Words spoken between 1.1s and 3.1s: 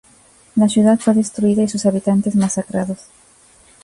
destruida y sus habitantes masacrados.